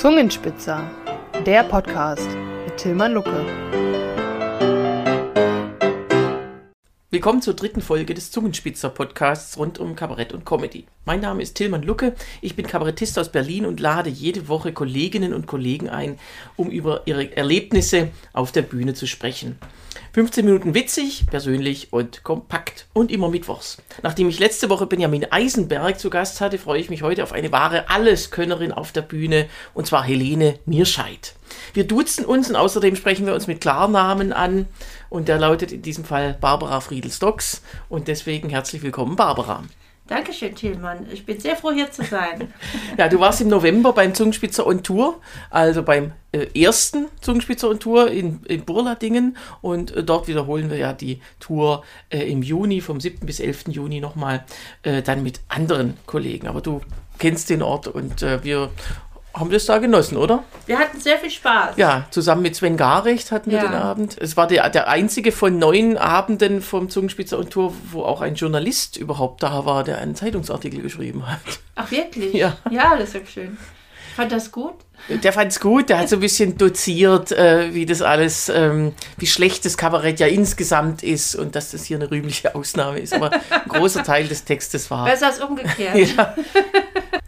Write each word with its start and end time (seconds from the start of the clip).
Zungenspitzer, 0.00 0.90
der 1.44 1.62
Podcast 1.62 2.30
mit 2.64 2.78
Tilman 2.78 3.12
Lucke. 3.12 3.44
Willkommen 7.10 7.42
zur 7.42 7.52
dritten 7.52 7.82
Folge 7.82 8.14
des 8.14 8.30
Zungenspitzer-Podcasts 8.30 9.58
rund 9.58 9.78
um 9.78 9.94
Kabarett 9.96 10.32
und 10.32 10.46
Comedy. 10.46 10.86
Mein 11.04 11.20
Name 11.20 11.42
ist 11.42 11.52
Tilman 11.52 11.82
Lucke, 11.82 12.14
ich 12.40 12.56
bin 12.56 12.66
Kabarettist 12.66 13.18
aus 13.18 13.30
Berlin 13.30 13.66
und 13.66 13.78
lade 13.78 14.08
jede 14.08 14.48
Woche 14.48 14.72
Kolleginnen 14.72 15.34
und 15.34 15.46
Kollegen 15.46 15.90
ein, 15.90 16.18
um 16.56 16.70
über 16.70 17.02
ihre 17.04 17.36
Erlebnisse 17.36 18.08
auf 18.32 18.52
der 18.52 18.62
Bühne 18.62 18.94
zu 18.94 19.06
sprechen. 19.06 19.58
15 20.12 20.44
Minuten 20.44 20.74
witzig, 20.74 21.26
persönlich 21.30 21.92
und 21.92 22.24
kompakt. 22.24 22.88
Und 22.92 23.12
immer 23.12 23.28
mittwochs. 23.28 23.80
Nachdem 24.02 24.28
ich 24.28 24.40
letzte 24.40 24.68
Woche 24.68 24.86
Benjamin 24.86 25.30
Eisenberg 25.30 26.00
zu 26.00 26.10
Gast 26.10 26.40
hatte, 26.40 26.58
freue 26.58 26.80
ich 26.80 26.90
mich 26.90 27.02
heute 27.02 27.22
auf 27.22 27.32
eine 27.32 27.52
wahre 27.52 27.88
Alleskönnerin 27.88 28.72
auf 28.72 28.90
der 28.90 29.02
Bühne, 29.02 29.48
und 29.72 29.86
zwar 29.86 30.02
Helene 30.02 30.58
Mierscheid. 30.66 31.34
Wir 31.74 31.86
duzen 31.86 32.24
uns 32.24 32.50
und 32.50 32.56
außerdem 32.56 32.96
sprechen 32.96 33.24
wir 33.24 33.34
uns 33.34 33.46
mit 33.46 33.60
Klarnamen 33.60 34.32
an. 34.32 34.66
Und 35.10 35.28
der 35.28 35.38
lautet 35.38 35.70
in 35.70 35.82
diesem 35.82 36.04
Fall 36.04 36.36
Barbara 36.40 36.80
Friedel-Stocks. 36.80 37.62
Und 37.88 38.08
deswegen 38.08 38.48
herzlich 38.48 38.82
willkommen, 38.82 39.14
Barbara. 39.14 39.62
Dankeschön, 40.10 40.56
Thielmann. 40.56 41.06
Ich 41.12 41.24
bin 41.24 41.38
sehr 41.38 41.54
froh, 41.54 41.70
hier 41.70 41.92
zu 41.92 42.02
sein. 42.02 42.52
ja, 42.98 43.08
du 43.08 43.20
warst 43.20 43.40
im 43.42 43.46
November 43.46 43.92
beim 43.92 44.12
Zungenspitzer 44.12 44.66
on 44.66 44.82
Tour, 44.82 45.20
also 45.50 45.84
beim 45.84 46.10
äh, 46.32 46.46
ersten 46.60 47.06
Zungenspitzer 47.20 47.70
on 47.70 47.78
Tour 47.78 48.10
in, 48.10 48.40
in 48.46 48.64
Burladingen. 48.64 49.36
Und 49.60 49.94
äh, 49.94 50.02
dort 50.02 50.26
wiederholen 50.26 50.68
wir 50.68 50.78
ja 50.78 50.92
die 50.92 51.20
Tour 51.38 51.84
äh, 52.08 52.28
im 52.28 52.42
Juni, 52.42 52.80
vom 52.80 52.98
7. 53.00 53.24
bis 53.24 53.38
11. 53.38 53.68
Juni 53.68 54.00
nochmal, 54.00 54.44
äh, 54.82 55.00
dann 55.00 55.22
mit 55.22 55.42
anderen 55.46 55.96
Kollegen. 56.06 56.48
Aber 56.48 56.60
du 56.60 56.80
kennst 57.20 57.48
den 57.48 57.62
Ort 57.62 57.86
und 57.86 58.20
äh, 58.22 58.42
wir 58.42 58.70
haben 59.34 59.50
wir 59.50 59.56
es 59.58 59.66
da 59.66 59.78
genossen, 59.78 60.16
oder? 60.16 60.42
Wir 60.66 60.78
hatten 60.78 61.00
sehr 61.00 61.18
viel 61.18 61.30
Spaß. 61.30 61.76
Ja, 61.76 62.06
zusammen 62.10 62.42
mit 62.42 62.56
Sven 62.56 62.76
Garecht 62.76 63.30
hatten 63.32 63.50
wir 63.50 63.58
Ja. 63.58 63.64
den 63.68 63.74
Abend. 63.74 64.16
Es 64.20 64.36
war 64.36 64.46
der, 64.46 64.68
der 64.70 64.88
einzige 64.88 65.30
von 65.32 65.58
neun 65.58 65.96
Abenden 65.96 66.60
vom 66.62 66.88
Zungenspitzer 66.90 67.38
und 67.38 67.50
Tour, 67.50 67.72
wo 67.92 68.02
auch 68.02 68.20
ein 68.22 68.34
Journalist 68.34 68.96
überhaupt 68.96 69.42
da 69.42 69.64
war, 69.66 69.84
der 69.84 69.98
einen 69.98 70.14
Zeitungsartikel 70.16 70.82
geschrieben 70.82 71.26
hat. 71.30 71.38
Ach, 71.76 71.90
wirklich? 71.90 72.34
Ja. 72.34 72.56
Ja, 72.70 72.96
das 72.96 73.14
ist 73.14 73.30
schön. 73.32 73.56
Fand 74.16 74.32
das 74.32 74.50
gut? 74.50 74.74
Der 75.08 75.32
fand 75.32 75.52
es 75.52 75.60
gut, 75.60 75.88
der 75.88 75.98
hat 76.00 76.08
so 76.08 76.16
ein 76.16 76.20
bisschen 76.20 76.58
doziert, 76.58 77.30
äh, 77.32 77.72
wie 77.72 77.86
das 77.86 78.02
alles, 78.02 78.48
ähm, 78.50 78.92
wie 79.16 79.26
schlecht 79.28 79.64
das 79.64 79.78
Kabarett 79.78 80.18
ja 80.20 80.26
insgesamt 80.26 81.02
ist 81.04 81.36
und 81.36 81.54
dass 81.54 81.70
das 81.70 81.84
hier 81.84 81.96
eine 81.96 82.10
rühmliche 82.10 82.54
Ausnahme 82.54 82.98
ist. 82.98 83.14
Aber 83.14 83.30
ein 83.32 83.40
großer 83.68 84.02
Teil 84.02 84.26
des 84.28 84.44
Textes 84.44 84.90
war. 84.90 85.06
Besser 85.06 85.26
als 85.28 85.40
umgekehrt. 85.40 85.96
Ja. 86.16 86.34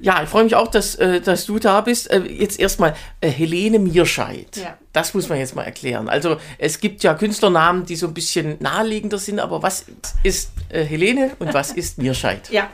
Ja, 0.03 0.21
ich 0.23 0.29
freue 0.29 0.43
mich 0.45 0.57
auch, 0.57 0.67
dass, 0.67 0.97
äh, 0.97 1.21
dass 1.21 1.47
du 1.47 1.61
da 1.61 1.81
bist. 1.81 2.11
Äh, 2.11 2.23
jetzt 2.23 2.59
erstmal 2.59 2.95
äh, 3.21 3.29
Helene 3.29 3.79
Mierscheid. 3.79 4.57
Ja. 4.57 4.77
Das 4.93 5.15
muss 5.15 5.29
man 5.29 5.39
jetzt 5.39 5.55
mal 5.55 5.63
erklären. 5.63 6.09
Also 6.09 6.39
es 6.59 6.81
gibt 6.81 7.05
ja 7.05 7.15
Künstlernamen, 7.15 7.87
die 7.87 7.95
so 7.95 8.09
ein 8.09 8.15
bisschen 8.15 8.57
naheliegender 8.59 9.19
sind, 9.19 9.39
aber 9.39 9.63
was 9.63 9.87
ist 10.23 10.51
Helene 10.71 11.31
und 11.39 11.55
was 11.55 11.71
ist 11.73 11.99
Mierscheid? 11.99 12.51
Ja, 12.51 12.69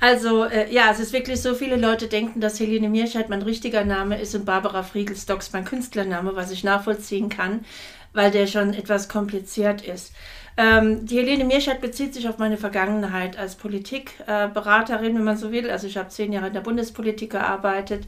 also 0.00 0.44
äh, 0.44 0.70
ja, 0.74 0.90
es 0.90 0.98
ist 0.98 1.12
wirklich 1.12 1.40
so, 1.40 1.54
viele 1.54 1.76
Leute 1.76 2.08
denken, 2.08 2.40
dass 2.40 2.58
Helene 2.58 2.88
Mierscheid 2.88 3.28
mein 3.28 3.42
richtiger 3.42 3.84
Name 3.84 4.20
ist 4.20 4.34
und 4.34 4.44
Barbara 4.44 4.82
Friegelstocks 4.82 5.52
mein 5.52 5.64
Künstlername, 5.64 6.34
was 6.34 6.50
ich 6.50 6.64
nachvollziehen 6.64 7.28
kann, 7.28 7.64
weil 8.12 8.32
der 8.32 8.48
schon 8.48 8.74
etwas 8.74 9.08
kompliziert 9.08 9.82
ist. 9.82 10.12
Ähm, 10.56 11.06
die 11.06 11.16
Helene 11.16 11.44
Mierscheid 11.44 11.80
bezieht 11.80 12.14
sich 12.14 12.28
auf 12.28 12.38
meine 12.38 12.58
Vergangenheit 12.58 13.38
als 13.38 13.54
Politikberaterin, 13.54 15.12
äh, 15.12 15.14
wenn 15.14 15.24
man 15.24 15.36
so 15.36 15.50
will. 15.50 15.70
Also 15.70 15.86
ich 15.86 15.96
habe 15.96 16.08
zehn 16.08 16.32
Jahre 16.32 16.48
in 16.48 16.52
der 16.52 16.60
Bundespolitik 16.60 17.30
gearbeitet 17.30 18.04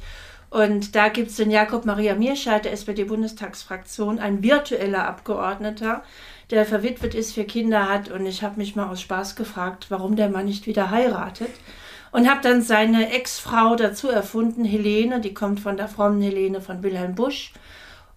und 0.55 0.95
da 0.95 1.09
gibt 1.09 1.31
es 1.31 1.37
den 1.37 1.51
Jakob 1.51 1.85
Maria 1.85 2.15
Mierscheid 2.15 2.65
der 2.65 2.73
SPD-Bundestagsfraktion, 2.75 4.21
ein 4.21 4.41
virtueller 4.45 5.05
Abgeordneter, 5.05 6.05
der 6.53 6.65
verwitwet 6.65 7.17
ist, 7.17 7.33
vier 7.33 7.49
Kinder 7.49 7.89
hat. 7.89 8.09
Und 8.09 8.25
ich 8.25 8.45
habe 8.45 8.59
mich 8.59 8.77
mal 8.77 8.89
aus 8.89 9.01
Spaß 9.01 9.35
gefragt, 9.35 9.87
warum 9.89 10.15
der 10.15 10.29
Mann 10.29 10.45
nicht 10.45 10.69
wieder 10.69 10.93
heiratet. 10.93 11.51
Und 12.13 12.31
habe 12.31 12.41
dann 12.41 12.63
seine 12.63 13.11
Ex-Frau 13.11 13.75
dazu 13.75 14.09
erfunden, 14.09 14.65
Helene, 14.65 15.21
die 15.21 15.35
kommt 15.35 15.59
von 15.59 15.77
der 15.77 15.89
frommen 15.89 16.23
Helene 16.23 16.61
von 16.61 16.85
Wilhelm 16.85 17.17
Busch. 17.17 17.53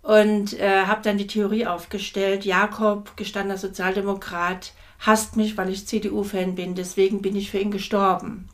Und 0.08 0.58
äh, 0.58 0.86
habe 0.86 1.02
dann 1.04 1.18
die 1.18 1.28
Theorie 1.28 1.66
aufgestellt, 1.68 2.46
Jakob, 2.46 3.18
gestandener 3.18 3.58
Sozialdemokrat, 3.58 4.72
hasst 5.00 5.36
mich, 5.36 5.58
weil 5.58 5.70
ich 5.70 5.86
CDU-Fan 5.86 6.56
bin, 6.56 6.76
deswegen 6.76 7.22
bin 7.22 7.36
ich 7.36 7.52
für 7.52 7.60
ihn 7.60 7.72
gestorben 7.72 8.48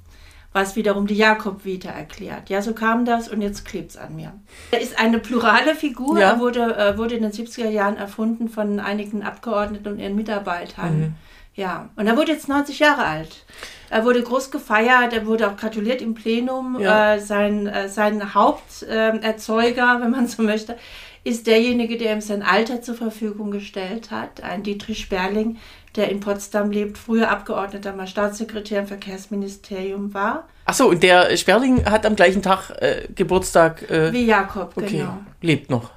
was 0.53 0.75
wiederum 0.75 1.07
die 1.07 1.15
Jakob-Vita 1.15 1.89
erklärt. 1.89 2.49
Ja, 2.49 2.61
so 2.61 2.73
kam 2.73 3.05
das 3.05 3.27
und 3.27 3.41
jetzt 3.41 3.65
klebt's 3.65 3.97
an 3.97 4.15
mir. 4.15 4.33
Er 4.71 4.81
ist 4.81 4.99
eine 4.99 5.17
plurale 5.19 5.75
Figur, 5.75 6.19
Ja. 6.19 6.33
er 6.33 6.39
wurde, 6.39 6.77
äh, 6.77 6.97
wurde 6.97 7.15
in 7.15 7.23
den 7.23 7.31
70er 7.31 7.69
Jahren 7.69 7.97
erfunden 7.97 8.49
von 8.49 8.79
einigen 8.79 9.23
Abgeordneten 9.23 9.87
und 9.87 9.99
ihren 9.99 10.15
Mitarbeitern. 10.15 11.15
Ja, 11.55 11.89
und 11.95 12.07
er 12.07 12.17
wurde 12.17 12.31
jetzt 12.31 12.47
90 12.47 12.79
Jahre 12.79 13.03
alt. 13.05 13.45
Er 13.89 14.05
wurde 14.05 14.23
groß 14.23 14.49
gefeiert, 14.49 15.13
er 15.13 15.27
wurde 15.27 15.47
auch 15.49 15.57
gratuliert 15.57 16.01
im 16.01 16.15
Plenum. 16.15 16.79
Ja. 16.79 17.15
Äh, 17.15 17.19
sein, 17.19 17.67
äh, 17.67 17.89
sein 17.89 18.33
Haupterzeuger, 18.33 19.97
wenn 20.01 20.11
man 20.11 20.27
so 20.27 20.41
möchte, 20.41 20.77
ist 21.23 21.47
derjenige, 21.47 21.97
der 21.97 22.13
ihm 22.13 22.21
sein 22.21 22.43
Alter 22.43 22.81
zur 22.81 22.95
Verfügung 22.95 23.51
gestellt 23.51 24.11
hat, 24.11 24.43
ein 24.43 24.63
Dietrich 24.63 24.99
Sperling, 24.99 25.57
der 25.95 26.09
in 26.09 26.19
Potsdam 26.19 26.71
lebt, 26.71 26.97
früher 26.97 27.29
Abgeordneter, 27.29 27.93
mal 27.93 28.07
Staatssekretär 28.07 28.81
im 28.81 28.87
Verkehrsministerium 28.87 30.13
war. 30.13 30.47
Achso, 30.65 30.87
und 30.87 31.03
der 31.03 31.35
Sperling 31.37 31.85
hat 31.85 32.05
am 32.05 32.15
gleichen 32.15 32.41
Tag 32.41 32.71
äh, 32.81 33.07
Geburtstag. 33.13 33.89
Äh, 33.89 34.11
Wie 34.11 34.25
Jakob, 34.25 34.73
okay, 34.75 34.97
genau. 34.97 35.17
lebt 35.41 35.69
noch. 35.69 35.91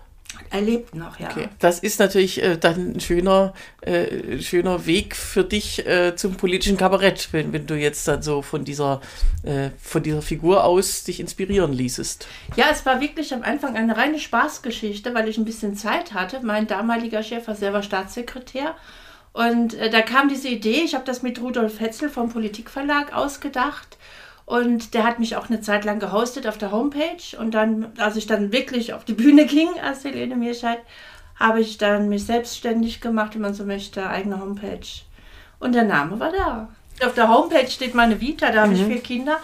Er 0.50 0.60
lebt 0.60 0.94
noch, 0.94 1.18
ja. 1.18 1.30
Okay. 1.30 1.48
Das 1.58 1.80
ist 1.80 1.98
natürlich 1.98 2.42
äh, 2.42 2.56
dann 2.56 2.92
ein 2.92 3.00
schöner, 3.00 3.54
äh, 3.80 4.40
schöner 4.40 4.86
Weg 4.86 5.16
für 5.16 5.44
dich 5.44 5.86
äh, 5.86 6.14
zum 6.16 6.36
politischen 6.36 6.76
Kabarett, 6.76 7.28
wenn, 7.32 7.52
wenn 7.52 7.66
du 7.66 7.74
jetzt 7.74 8.06
dann 8.08 8.22
so 8.22 8.42
von 8.42 8.64
dieser, 8.64 9.00
äh, 9.42 9.70
von 9.78 10.02
dieser 10.02 10.22
Figur 10.22 10.64
aus 10.64 11.04
dich 11.04 11.20
inspirieren 11.20 11.72
ließest. 11.72 12.26
Ja, 12.56 12.66
es 12.70 12.86
war 12.86 13.00
wirklich 13.00 13.32
am 13.34 13.42
Anfang 13.42 13.76
eine 13.76 13.96
reine 13.96 14.18
Spaßgeschichte, 14.18 15.14
weil 15.14 15.28
ich 15.28 15.38
ein 15.38 15.44
bisschen 15.44 15.74
Zeit 15.74 16.14
hatte. 16.14 16.40
Mein 16.42 16.66
damaliger 16.66 17.22
Chef 17.22 17.46
war 17.48 17.54
selber 17.54 17.82
Staatssekretär. 17.82 18.74
Und 19.32 19.74
äh, 19.74 19.90
da 19.90 20.00
kam 20.00 20.28
diese 20.28 20.48
Idee, 20.48 20.80
ich 20.84 20.94
habe 20.94 21.04
das 21.04 21.22
mit 21.22 21.40
Rudolf 21.42 21.78
Hetzel 21.80 22.08
vom 22.08 22.30
Politikverlag 22.30 23.14
ausgedacht. 23.14 23.98
Und 24.46 24.94
der 24.94 25.02
hat 25.04 25.18
mich 25.18 25.36
auch 25.36 25.50
eine 25.50 25.60
Zeit 25.60 25.84
lang 25.84 25.98
gehostet 25.98 26.46
auf 26.46 26.56
der 26.56 26.70
Homepage. 26.70 27.36
Und 27.38 27.52
dann, 27.52 27.92
als 27.98 28.14
ich 28.14 28.26
dann 28.26 28.52
wirklich 28.52 28.94
auf 28.94 29.04
die 29.04 29.12
Bühne 29.12 29.44
ging 29.46 29.68
als 29.82 30.04
Helene 30.04 30.36
Mierscheid, 30.36 30.78
habe 31.34 31.60
ich 31.60 31.76
dann 31.78 32.08
mich 32.08 32.24
selbstständig 32.24 33.00
gemacht, 33.00 33.34
wenn 33.34 33.42
man 33.42 33.54
so 33.54 33.64
möchte, 33.64 34.08
eigene 34.08 34.40
Homepage. 34.40 34.86
Und 35.58 35.74
der 35.74 35.84
Name 35.84 36.18
war 36.20 36.32
da. 36.32 36.68
Auf 37.04 37.14
der 37.14 37.28
Homepage 37.28 37.68
steht 37.68 37.94
meine 37.94 38.20
Vita, 38.20 38.50
da 38.52 38.62
habe 38.62 38.72
ich 38.72 38.82
vier 38.82 39.00
Kinder, 39.00 39.38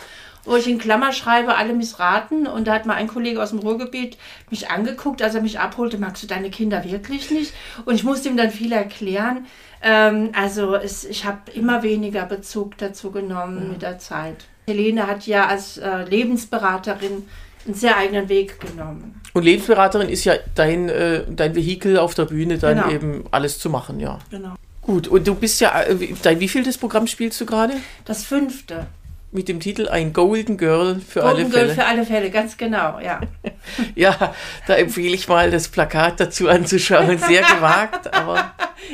wo 0.44 0.56
ich 0.56 0.66
in 0.68 0.78
Klammer 0.78 1.12
schreibe, 1.12 1.56
alle 1.56 1.74
missraten. 1.74 2.46
Und 2.46 2.66
da 2.66 2.74
hat 2.74 2.86
mal 2.86 2.94
ein 2.94 3.08
Kollege 3.08 3.42
aus 3.42 3.50
dem 3.50 3.58
Ruhrgebiet 3.58 4.16
mich 4.50 4.70
angeguckt, 4.70 5.20
als 5.20 5.34
er 5.34 5.42
mich 5.42 5.58
abholte, 5.58 5.98
magst 5.98 6.22
du 6.22 6.28
deine 6.28 6.50
Kinder 6.50 6.84
wirklich 6.84 7.30
nicht? 7.30 7.52
Und 7.84 7.96
ich 7.96 8.04
musste 8.04 8.28
ihm 8.28 8.36
dann 8.36 8.50
viel 8.50 8.72
erklären. 8.72 9.46
Ähm, 9.82 10.30
also 10.32 10.76
es, 10.76 11.04
ich 11.04 11.24
habe 11.24 11.50
immer 11.52 11.82
weniger 11.82 12.24
Bezug 12.24 12.78
dazu 12.78 13.10
genommen 13.10 13.68
mit 13.68 13.82
der 13.82 13.98
Zeit. 13.98 14.46
Helene 14.66 15.06
hat 15.06 15.26
ja 15.26 15.46
als 15.46 15.78
äh, 15.78 16.04
Lebensberaterin 16.04 17.24
einen 17.66 17.74
sehr 17.74 17.96
eigenen 17.96 18.28
Weg 18.28 18.60
genommen. 18.60 19.20
Und 19.34 19.44
Lebensberaterin 19.44 20.08
ist 20.08 20.24
ja 20.24 20.34
dein, 20.54 20.88
äh, 20.88 21.22
dein 21.28 21.54
Vehikel 21.54 21.98
auf 21.98 22.14
der 22.14 22.26
Bühne, 22.26 22.58
dann 22.58 22.76
Genau. 22.78 22.90
eben 22.90 23.24
alles 23.30 23.58
zu 23.58 23.70
machen, 23.70 23.98
ja. 24.00 24.18
Genau. 24.30 24.54
Gut, 24.82 25.06
und 25.08 25.26
du 25.26 25.34
bist 25.34 25.60
ja, 25.60 25.82
äh, 25.82 25.98
wie- 26.00 26.14
dein 26.22 26.40
wievieltes 26.40 26.76
Programm 26.76 27.06
spielst 27.06 27.40
du 27.40 27.46
gerade? 27.46 27.74
Das 28.04 28.24
fünfte. 28.24 28.86
Mit 29.30 29.48
dem 29.48 29.60
Titel 29.60 29.88
Ein 29.88 30.12
Golden 30.12 30.58
Girl 30.58 31.00
für 31.00 31.22
alle 31.22 31.36
Golden 31.36 31.50
Girl 31.52 31.60
Fälle. 31.68 31.74
für 31.74 31.84
alle 31.86 32.04
Fälle, 32.04 32.30
ganz 32.30 32.56
genau, 32.56 32.98
ja. 33.00 33.20
Ja, 33.94 34.34
da 34.66 34.74
empfehle 34.74 35.14
ich 35.14 35.26
mal, 35.28 35.50
das 35.50 35.68
Plakat 35.68 36.20
dazu 36.20 36.48
anzuschauen. 36.48 37.16
Sehr 37.18 37.42
gewagt, 37.42 38.12
aber 38.12 38.52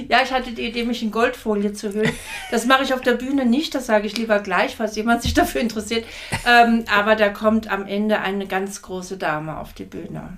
Ja, 0.09 0.21
ich 0.23 0.33
hatte 0.33 0.53
die 0.53 0.67
Idee, 0.67 0.85
mich 0.85 1.03
in 1.03 1.11
Goldfolie 1.11 1.73
zu 1.73 1.93
hüllen. 1.93 2.13
Das 2.51 2.67
mache 2.67 2.83
ich 2.83 2.95
auf 2.95 3.01
der 3.01 3.15
Bühne 3.15 3.45
nicht, 3.45 3.75
das 3.75 3.87
sage 3.87 4.07
ich 4.07 4.17
lieber 4.17 4.39
gleich, 4.41 4.77
falls 4.77 4.97
jemand 4.97 5.23
sich 5.23 5.35
dafür 5.35 5.61
interessiert. 5.61 6.07
Ähm, 6.47 6.85
aber 6.95 7.17
da 7.17 7.29
kommt 7.29 7.71
am 7.71 7.87
Ende 7.87 8.21
eine 8.21 8.47
ganz 8.47 8.83
große 8.83 9.17
Dame 9.17 9.59
auf 9.59 9.73
die 9.73 9.85
Bühne. 9.85 10.37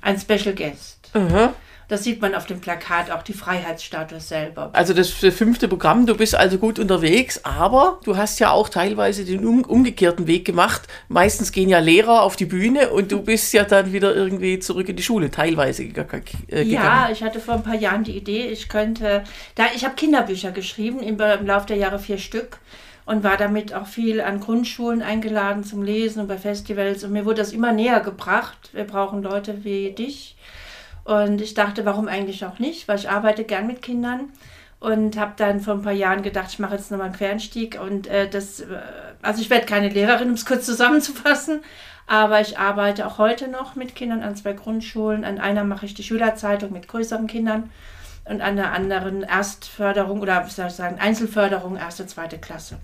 Ein 0.00 0.18
Special 0.18 0.54
Guest. 0.54 1.10
aha. 1.12 1.54
Das 1.88 2.02
sieht 2.02 2.20
man 2.20 2.34
auf 2.34 2.46
dem 2.46 2.60
Plakat, 2.60 3.10
auch 3.12 3.22
die 3.22 3.32
Freiheitsstatue 3.32 4.18
selber. 4.18 4.70
Also 4.72 4.92
das 4.92 5.10
fünfte 5.10 5.68
Programm, 5.68 6.04
du 6.06 6.16
bist 6.16 6.34
also 6.34 6.58
gut 6.58 6.78
unterwegs, 6.80 7.40
aber 7.44 8.00
du 8.04 8.16
hast 8.16 8.40
ja 8.40 8.50
auch 8.50 8.68
teilweise 8.68 9.24
den 9.24 9.46
um, 9.46 9.62
umgekehrten 9.64 10.26
Weg 10.26 10.44
gemacht. 10.44 10.82
Meistens 11.08 11.52
gehen 11.52 11.68
ja 11.68 11.78
Lehrer 11.78 12.22
auf 12.22 12.34
die 12.34 12.46
Bühne 12.46 12.90
und 12.90 13.12
du 13.12 13.22
bist 13.22 13.52
ja 13.52 13.62
dann 13.64 13.92
wieder 13.92 14.14
irgendwie 14.14 14.58
zurück 14.58 14.88
in 14.88 14.96
die 14.96 15.02
Schule, 15.04 15.30
teilweise 15.30 15.84
äh, 15.84 15.86
Ja, 15.88 16.62
gegangen. 16.64 17.12
ich 17.12 17.22
hatte 17.22 17.38
vor 17.38 17.54
ein 17.54 17.62
paar 17.62 17.76
Jahren 17.76 18.02
die 18.02 18.16
Idee, 18.16 18.48
ich 18.48 18.68
könnte, 18.68 19.22
da 19.54 19.66
ich 19.74 19.84
habe 19.84 19.94
Kinderbücher 19.94 20.50
geschrieben, 20.50 21.00
im, 21.00 21.20
im 21.20 21.46
Laufe 21.46 21.66
der 21.66 21.76
Jahre 21.76 21.98
vier 22.00 22.18
Stück. 22.18 22.58
und 23.04 23.22
war 23.22 23.36
damit 23.36 23.72
auch 23.72 23.86
viel 23.86 24.20
an 24.20 24.40
Grundschulen 24.40 25.00
eingeladen 25.02 25.62
zum 25.62 25.84
Lesen 25.84 26.20
und 26.22 26.26
bei 26.26 26.36
Festivals. 26.38 27.04
Und 27.04 27.12
mir 27.12 27.24
wurde 27.24 27.36
das 27.36 27.52
immer 27.52 27.70
näher 27.72 28.00
gebracht. 28.00 28.70
Wir 28.72 28.82
brauchen 28.82 29.22
Leute 29.22 29.62
wie 29.64 29.92
dich. 29.92 30.34
Und 31.06 31.40
ich 31.40 31.54
dachte, 31.54 31.84
warum 31.84 32.08
eigentlich 32.08 32.44
auch 32.44 32.58
nicht? 32.58 32.88
Weil 32.88 32.98
ich 32.98 33.08
arbeite 33.08 33.44
gern 33.44 33.68
mit 33.68 33.80
Kindern 33.80 34.28
und 34.80 35.16
habe 35.16 35.34
dann 35.36 35.60
vor 35.60 35.74
ein 35.74 35.82
paar 35.82 35.92
Jahren 35.92 36.22
gedacht, 36.22 36.48
ich 36.50 36.58
mache 36.58 36.74
jetzt 36.74 36.90
nochmal 36.90 37.06
einen 37.06 37.16
Quereinstieg. 37.16 37.78
Und 37.80 38.08
äh, 38.08 38.28
das, 38.28 38.60
äh, 38.60 38.66
also 39.22 39.40
ich 39.40 39.48
werde 39.48 39.66
keine 39.66 39.88
Lehrerin, 39.88 40.28
um 40.28 40.34
es 40.34 40.44
kurz 40.44 40.66
zusammenzufassen, 40.66 41.60
aber 42.08 42.40
ich 42.40 42.58
arbeite 42.58 43.06
auch 43.06 43.18
heute 43.18 43.46
noch 43.46 43.76
mit 43.76 43.94
Kindern 43.94 44.24
an 44.24 44.34
zwei 44.34 44.52
Grundschulen. 44.52 45.24
An 45.24 45.38
einer 45.38 45.62
mache 45.62 45.86
ich 45.86 45.94
die 45.94 46.02
Schülerzeitung 46.02 46.72
mit 46.72 46.88
größeren 46.88 47.28
Kindern 47.28 47.70
und 48.24 48.40
an 48.40 48.56
der 48.56 48.72
anderen 48.72 49.22
Erstförderung 49.22 50.20
oder 50.20 50.44
wie 50.44 50.50
soll 50.50 50.66
ich 50.66 50.72
sagen, 50.72 50.98
Einzelförderung, 50.98 51.76
erste, 51.76 52.04
zweite 52.08 52.38
Klasse. 52.38 52.78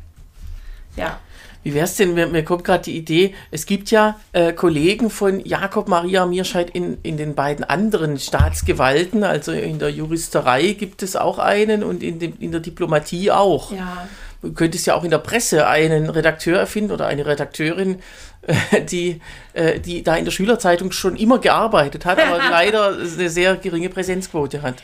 Ja. 0.97 1.19
Wie 1.65 1.75
wäre 1.75 1.85
es 1.85 1.95
denn, 1.95 2.15
mir, 2.15 2.27
mir 2.27 2.45
kommt 2.45 2.65
gerade 2.65 2.83
die 2.83 2.97
Idee, 2.97 3.35
es 3.53 3.67
gibt 3.67 3.91
ja 3.93 4.19
äh, 4.33 4.53
Kollegen 4.53 5.11
von 5.11 5.45
Jakob 5.45 5.87
Maria 5.89 6.27
Mierscheid 6.27 6.71
in, 6.71 6.99
in 7.03 7.17
den 7.17 7.35
beiden 7.37 7.65
anderen 7.65 8.19
Staatsgewalten, 8.19 9.23
also 9.23 9.53
in 9.53 9.79
der 9.79 9.91
Juristerei 9.91 10.73
gibt 10.73 11.05
es 11.05 11.15
auch 11.15 11.39
einen 11.39 11.85
und 11.85 12.03
in, 12.03 12.19
dem, 12.19 12.35
in 12.41 12.51
der 12.51 12.61
Diplomatie 12.61 13.31
auch. 13.31 13.71
Ja. 13.71 14.09
Du 14.43 14.53
könntest 14.53 14.87
ja 14.87 14.97
auch 14.97 15.05
in 15.05 15.13
der 15.13 15.19
Presse 15.19 15.69
einen 15.69 16.11
Redakteur 16.11 16.59
erfinden 16.59 16.91
oder 16.91 17.07
eine 17.07 17.25
Redakteurin, 17.27 18.01
äh, 18.43 18.83
die, 18.83 19.21
äh, 19.53 19.79
die 19.79 20.03
da 20.03 20.17
in 20.17 20.25
der 20.25 20.33
Schülerzeitung 20.33 20.91
schon 20.91 21.15
immer 21.15 21.39
gearbeitet 21.39 22.05
hat, 22.05 22.19
aber 22.19 22.39
leider 22.51 22.89
eine 22.89 23.31
sehr 23.31 23.55
geringe 23.55 23.89
Präsenzquote 23.89 24.63
hat. 24.63 24.83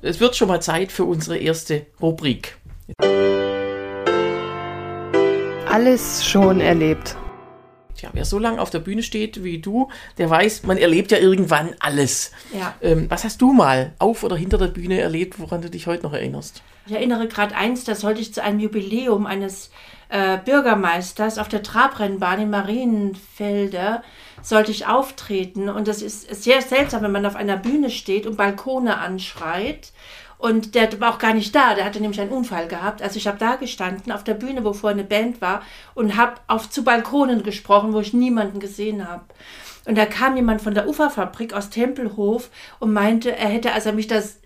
Es 0.00 0.20
wird 0.20 0.36
schon 0.36 0.46
mal 0.46 0.62
Zeit 0.62 0.92
für 0.92 1.04
unsere 1.04 1.38
erste 1.38 1.86
Rubrik. 2.00 2.56
Alles 5.74 6.24
schon 6.24 6.60
erlebt. 6.60 7.16
Tja, 7.96 8.08
wer 8.12 8.24
so 8.24 8.38
lange 8.38 8.62
auf 8.62 8.70
der 8.70 8.78
Bühne 8.78 9.02
steht 9.02 9.42
wie 9.42 9.58
du, 9.58 9.88
der 10.18 10.30
weiß, 10.30 10.62
man 10.62 10.78
erlebt 10.78 11.10
ja 11.10 11.18
irgendwann 11.18 11.74
alles. 11.80 12.30
Ja. 12.56 12.76
Ähm, 12.80 13.06
was 13.08 13.24
hast 13.24 13.42
du 13.42 13.52
mal 13.52 13.92
auf 13.98 14.22
oder 14.22 14.36
hinter 14.36 14.56
der 14.56 14.68
Bühne 14.68 15.00
erlebt, 15.00 15.40
woran 15.40 15.62
du 15.62 15.70
dich 15.70 15.88
heute 15.88 16.04
noch 16.04 16.12
erinnerst? 16.12 16.62
Ich 16.86 16.92
erinnere 16.92 17.26
gerade 17.26 17.56
eins, 17.56 17.82
das 17.82 18.02
sollte 18.02 18.20
ich 18.20 18.32
zu 18.32 18.40
einem 18.40 18.60
Jubiläum 18.60 19.26
eines 19.26 19.72
äh, 20.10 20.38
Bürgermeisters 20.38 21.38
auf 21.38 21.48
der 21.48 21.64
Trabrennbahn 21.64 22.42
in 22.42 22.50
Marienfelde 22.50 24.00
sollte 24.42 24.70
ich 24.70 24.86
auftreten. 24.86 25.68
Und 25.68 25.88
das 25.88 26.02
ist 26.02 26.32
sehr 26.44 26.62
seltsam, 26.62 27.02
wenn 27.02 27.10
man 27.10 27.26
auf 27.26 27.34
einer 27.34 27.56
Bühne 27.56 27.90
steht 27.90 28.28
und 28.28 28.36
Balkone 28.36 28.96
anschreit. 28.96 29.90
Und 30.44 30.74
der 30.74 31.00
war 31.00 31.14
auch 31.14 31.18
gar 31.18 31.32
nicht 31.32 31.54
da, 31.54 31.74
der 31.74 31.86
hatte 31.86 32.00
nämlich 32.00 32.20
einen 32.20 32.30
Unfall 32.30 32.68
gehabt. 32.68 33.00
Also 33.00 33.16
ich 33.16 33.26
habe 33.26 33.38
da 33.38 33.56
gestanden 33.56 34.12
auf 34.12 34.24
der 34.24 34.34
Bühne, 34.34 34.62
wo 34.62 34.74
vorher 34.74 34.94
eine 34.94 35.08
Band 35.08 35.40
war 35.40 35.62
und 35.94 36.18
habe 36.18 36.34
auf 36.48 36.68
zu 36.68 36.84
Balkonen 36.84 37.42
gesprochen, 37.42 37.94
wo 37.94 38.00
ich 38.00 38.12
niemanden 38.12 38.60
gesehen 38.60 39.08
habe. 39.08 39.24
Und 39.86 39.96
da 39.96 40.04
kam 40.04 40.36
jemand 40.36 40.60
von 40.60 40.74
der 40.74 40.86
Uferfabrik 40.86 41.54
aus 41.54 41.70
Tempelhof 41.70 42.50
und 42.78 42.92
meinte, 42.92 43.34
er 43.34 43.48
hätte, 43.48 43.72
als 43.72 43.86
er 43.86 43.94
mich 43.94 44.06
das 44.06 44.38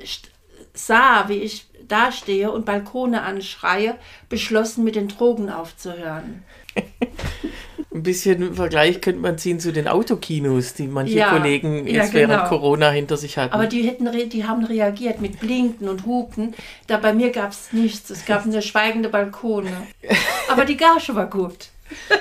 sah, 0.72 1.28
wie 1.28 1.38
ich 1.38 1.66
dastehe 1.88 2.52
und 2.52 2.64
Balkone 2.64 3.22
anschreie, 3.22 3.96
beschlossen, 4.28 4.84
mit 4.84 4.94
den 4.94 5.08
Drogen 5.08 5.50
aufzuhören. 5.50 6.44
Ein 7.90 8.02
bisschen 8.02 8.54
Vergleich 8.54 9.00
könnte 9.00 9.20
man 9.22 9.38
ziehen 9.38 9.60
zu 9.60 9.72
den 9.72 9.88
Autokinos, 9.88 10.74
die 10.74 10.86
manche 10.86 11.14
Ja, 11.14 11.30
Kollegen 11.30 11.86
ja, 11.86 12.02
jetzt 12.02 12.12
während 12.12 12.34
genau. 12.34 12.48
Corona 12.48 12.90
hinter 12.90 13.16
sich 13.16 13.38
hatten. 13.38 13.54
Aber 13.54 13.66
die, 13.66 13.82
hätten, 13.82 14.06
die 14.28 14.44
haben 14.44 14.64
reagiert 14.64 15.22
mit 15.22 15.40
Blinken 15.40 15.88
und 15.88 16.04
Hupen. 16.04 16.54
Da 16.86 16.98
bei 16.98 17.14
mir 17.14 17.30
gab 17.30 17.52
es 17.52 17.72
nichts. 17.72 18.10
Es 18.10 18.26
gab 18.26 18.44
nur 18.44 18.60
schweigende 18.60 19.08
Balkone. 19.08 19.70
Aber 20.50 20.66
die 20.66 20.76
Gage 20.76 21.14
war 21.14 21.30
gut. 21.30 21.68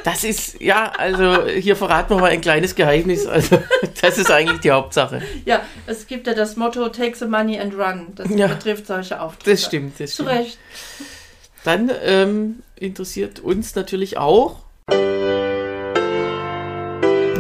das 0.06 0.24
ist, 0.24 0.62
ja, 0.62 0.94
also 0.98 1.46
hier 1.48 1.76
verraten 1.76 2.12
wir 2.16 2.22
mal 2.22 2.32
ein 2.32 2.40
kleines 2.40 2.74
Geheimnis. 2.74 3.26
Also, 3.28 3.60
das 4.02 4.18
ist 4.18 4.32
eigentlich 4.32 4.62
die 4.62 4.72
Hauptsache. 4.72 5.22
Ja, 5.44 5.60
es 5.86 6.08
gibt 6.08 6.28
ja 6.28 6.34
das 6.34 6.56
Motto 6.56 6.88
Take 6.88 7.18
the 7.18 7.26
money 7.26 7.60
and 7.60 7.74
run. 7.78 8.08
Das 8.16 8.30
Ja. 8.30 8.48
betrifft 8.48 8.88
solche 8.88 9.20
Auftritte. 9.20 9.52
Das 9.52 9.66
stimmt, 9.66 10.00
das 10.00 10.12
Zu 10.12 10.24
stimmt. 10.24 10.30
Recht. 10.40 10.58
Dann 11.66 11.92
ähm, 12.06 12.64
interessiert 12.78 13.42
uns 13.42 13.76
natürlich 13.76 14.18
auch, 14.18 14.60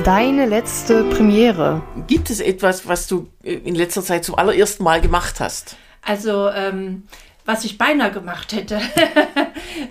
Deine 0.07 0.45
letzte 0.45 1.03
Premiere. 1.03 1.83
gibt 2.07 2.29
es 2.29 2.39
etwas, 2.39 2.87
was 2.87 3.07
du 3.07 3.27
äh, 3.43 3.55
in 3.55 3.75
letzter 3.75 4.01
Zeit 4.01 4.23
zum 4.23 4.35
allerersten 4.35 4.81
Mal 4.85 5.01
gemacht 5.01 5.41
hast? 5.41 5.75
Also, 6.01 6.47
ähm, 6.47 7.03
was 7.43 7.65
ich 7.65 7.77
beinahe 7.77 8.11
gemacht 8.11 8.53
hätte. 8.53 8.79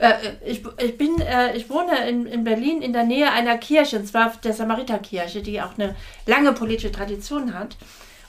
Äh, 0.01 0.15
ich, 0.45 0.63
ich, 0.83 0.99
bin, 0.99 1.21
äh, 1.21 1.57
ich 1.57 1.71
wohne 1.71 2.09
in, 2.09 2.27
in 2.27 2.45
Berlin 2.45 2.83
in 2.83 2.93
der 2.93 3.05
Nähe 3.05 3.31
einer 3.31 3.57
Kirche, 3.57 3.99
und 3.99 4.07
zwar 4.07 4.33
der 4.43 4.53
Samariterkirche, 4.53 5.43
die 5.43 5.63
auch 5.63 5.79
eine 5.79 5.95
lange 6.27 6.53
politische 6.53 6.91
Tradition 6.91 7.55
hat. 7.55 7.77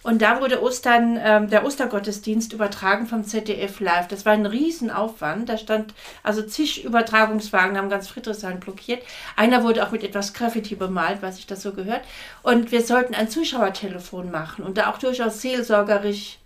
Und 0.07 0.21
da 0.21 0.39
wurde 0.39 0.63
Ostern, 0.63 1.19
ähm, 1.21 1.49
der 1.49 1.65
Ostergottesdienst 1.65 2.53
übertragen 2.53 3.07
vom 3.07 3.25
ZDF 3.25 3.81
live. 3.81 4.07
Das 4.07 4.25
war 4.25 4.31
ein 4.31 4.45
Riesenaufwand. 4.45 5.49
Da 5.49 5.57
stand 5.57 5.93
also 6.23 6.43
zig 6.43 6.85
Übertragungswagen, 6.85 7.77
haben 7.77 7.89
ganz 7.89 8.07
Friedrichshain 8.07 8.61
blockiert. 8.61 9.03
Einer 9.35 9.65
wurde 9.65 9.85
auch 9.85 9.91
mit 9.91 10.05
etwas 10.05 10.33
Graffiti 10.33 10.75
bemalt, 10.75 11.21
was 11.21 11.39
ich 11.39 11.45
das 11.45 11.61
so 11.61 11.73
gehört. 11.73 12.05
Und 12.41 12.71
wir 12.71 12.83
sollten 12.83 13.15
ein 13.15 13.29
Zuschauertelefon 13.29 14.31
machen 14.31 14.63
und 14.63 14.77
da 14.77 14.89
auch 14.89 14.97
durchaus 14.97 15.41
seelsorgerisch 15.41 16.37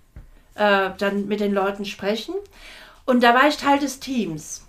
äh, 0.55 0.89
dann 0.97 1.27
mit 1.27 1.39
den 1.39 1.53
Leuten 1.53 1.85
sprechen. 1.85 2.33
Und 3.05 3.21
da 3.21 3.35
war 3.35 3.47
ich 3.47 3.57
Teil 3.57 3.77
des 3.77 3.99
Teams. 3.99 4.65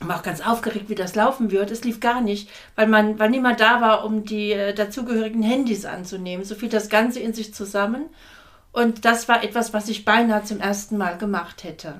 War 0.00 0.18
auch 0.18 0.22
ganz 0.22 0.40
aufgeregt, 0.46 0.88
wie 0.90 0.94
das 0.94 1.14
laufen 1.14 1.50
wird. 1.50 1.70
Es 1.70 1.82
lief 1.84 2.00
gar 2.00 2.20
nicht, 2.20 2.50
weil 2.74 2.86
man, 2.86 3.18
weil 3.18 3.30
niemand 3.30 3.60
da 3.60 3.80
war, 3.80 4.04
um 4.04 4.24
die 4.24 4.52
äh, 4.52 4.74
dazugehörigen 4.74 5.42
Handys 5.42 5.86
anzunehmen. 5.86 6.44
So 6.44 6.54
fiel 6.54 6.68
das 6.68 6.88
Ganze 6.90 7.20
in 7.20 7.32
sich 7.32 7.54
zusammen. 7.54 8.04
Und 8.72 9.06
das 9.06 9.26
war 9.26 9.42
etwas, 9.42 9.72
was 9.72 9.88
ich 9.88 10.04
beinahe 10.04 10.44
zum 10.44 10.60
ersten 10.60 10.98
Mal 10.98 11.16
gemacht 11.16 11.64
hätte. 11.64 11.94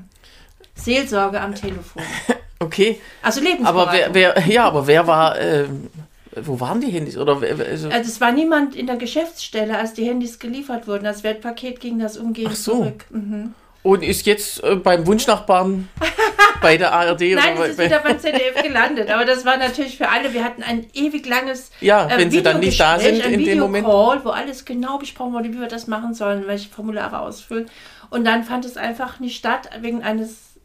Seelsorge 0.74 1.40
am 1.40 1.54
Telefon. 1.54 2.02
Okay, 2.58 2.98
Also 3.22 3.40
aber 3.40 3.50
Lebensberatung. 3.50 4.14
wer, 4.14 4.34
wer, 4.36 4.46
ja, 4.48 4.64
aber 4.64 4.86
wer 4.86 5.06
war, 5.06 5.38
ähm, 5.38 5.88
wo 6.36 6.58
waren 6.58 6.80
die 6.80 6.86
Handys? 6.90 7.18
Oder 7.18 7.38
also, 7.42 7.90
also 7.90 8.10
es 8.10 8.18
war 8.22 8.32
niemand 8.32 8.74
in 8.74 8.86
der 8.86 8.96
Geschäftsstelle, 8.96 9.76
als 9.76 9.92
die 9.92 10.06
Handys 10.06 10.38
geliefert 10.38 10.88
wurden. 10.88 11.04
Das 11.04 11.22
Wertpaket 11.22 11.80
ging 11.80 11.98
das 11.98 12.16
umgehend 12.16 12.52
Ach 12.52 12.56
so. 12.56 12.76
zurück. 12.78 13.04
Mhm. 13.10 13.52
Und 13.86 14.02
ist 14.02 14.26
jetzt 14.26 14.64
äh, 14.64 14.74
beim 14.74 15.06
Wunschnachbarn 15.06 15.88
bei 16.60 16.76
der 16.76 16.92
ARD 16.92 17.20
Nein, 17.20 17.56
oder 17.56 17.68
es 17.68 17.76
bei, 17.76 17.84
ist 17.84 17.90
wieder 17.90 18.00
beim 18.00 18.18
ZDF 18.18 18.60
gelandet. 18.60 19.08
Aber 19.10 19.24
das 19.24 19.44
war 19.44 19.56
natürlich 19.56 19.96
für 19.96 20.08
alle. 20.08 20.34
Wir 20.34 20.42
hatten 20.42 20.64
ein 20.64 20.86
ewig 20.92 21.24
langes 21.24 21.70
Ja, 21.80 22.08
wenn 22.16 22.32
sie 22.32 22.42
dann 22.42 22.58
nicht 22.58 22.80
da 22.80 22.98
sind 22.98 23.24
in 23.24 23.44
dem 23.44 23.60
Moment. 23.60 23.86
Videocall, 23.86 24.24
wo 24.24 24.30
alles 24.30 24.64
genau 24.64 24.98
besprochen 24.98 25.34
wurde, 25.34 25.52
wie 25.52 25.60
wir 25.60 25.68
das 25.68 25.86
machen 25.86 26.14
sollen, 26.14 26.48
welche 26.48 26.68
Formulare 26.68 27.20
ausfüllen. 27.20 27.70
Und 28.10 28.24
dann 28.24 28.42
fand 28.42 28.64
es 28.64 28.76
einfach 28.76 29.20
nicht 29.20 29.36
statt 29.36 29.70
wegen 29.80 30.02
eines 30.02 30.58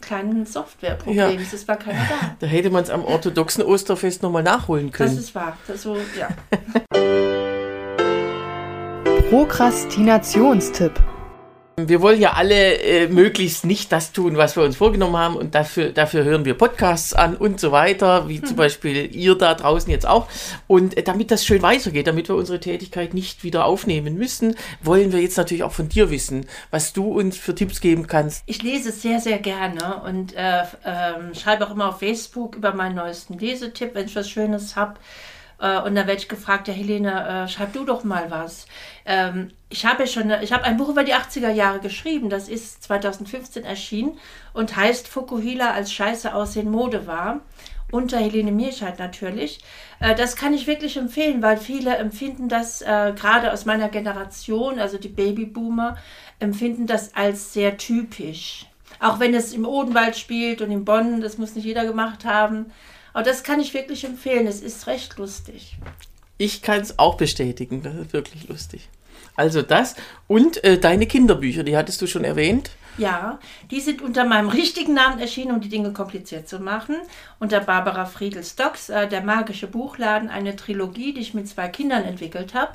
kleinen 0.00 0.44
Softwareproblems. 0.44 1.52
Es 1.52 1.68
war 1.68 1.76
keiner 1.76 2.06
da. 2.10 2.36
Da 2.40 2.46
hätte 2.48 2.70
man 2.70 2.82
es 2.82 2.90
am 2.90 3.04
orthodoxen 3.04 3.62
Osterfest 3.62 4.24
nochmal 4.24 4.42
nachholen 4.42 4.90
Das 4.90 4.96
können. 4.98 5.18
ist 5.18 5.32
wahr. 5.32 5.56
Das 5.68 5.82
so, 5.82 5.96
ja. 6.18 6.28
Prokrastinationstipp. 9.30 11.00
Wir 11.86 12.00
wollen 12.02 12.20
ja 12.20 12.32
alle 12.32 12.78
äh, 12.82 13.08
möglichst 13.08 13.64
nicht 13.64 13.92
das 13.92 14.12
tun, 14.12 14.36
was 14.36 14.56
wir 14.56 14.64
uns 14.64 14.76
vorgenommen 14.76 15.16
haben 15.16 15.36
und 15.36 15.54
dafür, 15.54 15.90
dafür 15.90 16.24
hören 16.24 16.44
wir 16.44 16.54
Podcasts 16.54 17.14
an 17.14 17.36
und 17.36 17.60
so 17.60 17.70
weiter, 17.70 18.28
wie 18.28 18.42
zum 18.42 18.56
Beispiel 18.56 19.14
ihr 19.14 19.36
da 19.36 19.54
draußen 19.54 19.90
jetzt 19.90 20.06
auch. 20.06 20.26
Und 20.66 20.96
äh, 20.96 21.02
damit 21.02 21.30
das 21.30 21.44
schön 21.44 21.62
weitergeht, 21.62 22.06
damit 22.06 22.28
wir 22.28 22.34
unsere 22.34 22.58
Tätigkeit 22.58 23.14
nicht 23.14 23.44
wieder 23.44 23.66
aufnehmen 23.66 24.16
müssen, 24.16 24.56
wollen 24.82 25.12
wir 25.12 25.20
jetzt 25.20 25.36
natürlich 25.36 25.62
auch 25.62 25.72
von 25.72 25.88
dir 25.88 26.10
wissen, 26.10 26.46
was 26.70 26.92
du 26.92 27.12
uns 27.12 27.36
für 27.36 27.54
Tipps 27.54 27.80
geben 27.80 28.06
kannst. 28.06 28.42
Ich 28.46 28.62
lese 28.62 28.90
sehr, 28.90 29.20
sehr 29.20 29.38
gerne 29.38 30.02
und 30.04 30.34
äh, 30.34 30.62
ähm, 30.84 31.34
schreibe 31.34 31.66
auch 31.66 31.70
immer 31.70 31.90
auf 31.90 32.00
Facebook 32.00 32.56
über 32.56 32.74
meinen 32.74 32.96
neuesten 32.96 33.38
Lesetipp, 33.38 33.94
wenn 33.94 34.06
ich 34.06 34.16
was 34.16 34.28
Schönes 34.28 34.74
habe. 34.74 34.94
Äh, 35.60 35.80
und 35.80 35.94
dann 35.94 36.06
werde 36.06 36.20
ich 36.20 36.28
gefragt, 36.28 36.68
ja 36.68 36.74
Helene, 36.74 37.44
äh, 37.44 37.48
schreib 37.48 37.72
du 37.72 37.84
doch 37.84 38.04
mal 38.04 38.30
was. 38.30 38.66
Ähm, 39.04 39.50
ich 39.68 39.84
habe 39.84 40.04
ja 40.04 40.06
schon, 40.06 40.30
ich 40.42 40.52
habe 40.52 40.64
ein 40.64 40.76
Buch 40.76 40.88
über 40.88 41.04
die 41.04 41.14
80er 41.14 41.50
Jahre 41.50 41.80
geschrieben, 41.80 42.30
das 42.30 42.48
ist 42.48 42.82
2015 42.84 43.64
erschienen 43.64 44.18
und 44.52 44.76
heißt 44.76 45.08
Fukuhila 45.08 45.72
als 45.72 45.92
Scheiße 45.92 46.34
aussehen 46.34 46.70
Mode 46.70 47.06
war. 47.06 47.40
Unter 47.90 48.18
Helene 48.18 48.52
Mierscheid 48.52 48.98
natürlich. 48.98 49.60
Äh, 50.00 50.14
das 50.14 50.36
kann 50.36 50.54
ich 50.54 50.66
wirklich 50.66 50.96
empfehlen, 50.96 51.42
weil 51.42 51.56
viele 51.56 51.96
empfinden 51.96 52.48
das, 52.48 52.82
äh, 52.82 53.12
gerade 53.16 53.52
aus 53.52 53.64
meiner 53.64 53.88
Generation, 53.88 54.78
also 54.78 54.98
die 54.98 55.08
Babyboomer, 55.08 55.96
empfinden 56.38 56.86
das 56.86 57.14
als 57.14 57.52
sehr 57.52 57.78
typisch. 57.78 58.66
Auch 59.00 59.20
wenn 59.20 59.34
es 59.34 59.52
im 59.52 59.66
Odenwald 59.66 60.16
spielt 60.16 60.60
und 60.60 60.70
in 60.70 60.84
Bonn, 60.84 61.20
das 61.20 61.38
muss 61.38 61.54
nicht 61.54 61.64
jeder 61.64 61.84
gemacht 61.86 62.24
haben. 62.24 62.72
Aber 63.18 63.26
das 63.26 63.42
kann 63.42 63.58
ich 63.58 63.74
wirklich 63.74 64.04
empfehlen. 64.04 64.46
Es 64.46 64.60
ist 64.60 64.86
recht 64.86 65.18
lustig. 65.18 65.76
Ich 66.36 66.62
kann 66.62 66.80
es 66.80 67.00
auch 67.00 67.16
bestätigen, 67.16 67.82
das 67.82 67.96
ist 67.96 68.12
wirklich 68.12 68.46
lustig. 68.46 68.88
Also 69.34 69.62
das 69.62 69.96
und 70.28 70.62
äh, 70.62 70.78
deine 70.78 71.08
Kinderbücher, 71.08 71.64
die 71.64 71.76
hattest 71.76 72.00
du 72.00 72.06
schon 72.06 72.22
erwähnt. 72.22 72.70
Ja, 72.96 73.40
die 73.72 73.80
sind 73.80 74.02
unter 74.02 74.24
meinem 74.24 74.48
richtigen 74.48 74.94
Namen 74.94 75.18
erschienen, 75.18 75.50
um 75.50 75.60
die 75.60 75.68
Dinge 75.68 75.92
kompliziert 75.92 76.48
zu 76.48 76.60
machen. 76.60 76.94
Unter 77.40 77.58
Barbara 77.58 78.06
Friedel 78.06 78.44
Stocks, 78.44 78.88
äh, 78.88 79.08
der 79.08 79.22
magische 79.22 79.66
Buchladen, 79.66 80.30
eine 80.30 80.54
Trilogie, 80.54 81.12
die 81.12 81.22
ich 81.22 81.34
mit 81.34 81.48
zwei 81.48 81.66
Kindern 81.66 82.04
entwickelt 82.04 82.54
habe. 82.54 82.70